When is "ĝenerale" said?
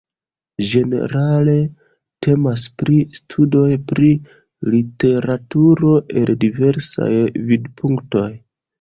0.69-1.53